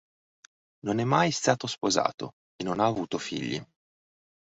Non 0.83 0.97
è 0.97 1.03
mai 1.03 1.29
stato 1.29 1.67
sposato 1.67 2.31
e 2.55 2.63
non 2.63 2.79
ha 2.79 2.85
avuto 2.87 3.19
figli. 3.19 3.63